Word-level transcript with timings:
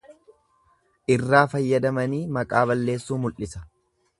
Irraa 1.15 1.43
fayyadamanii 1.51 2.23
maqaa 2.39 2.65
balleessuu 2.73 3.19
mul'isa. 3.27 3.63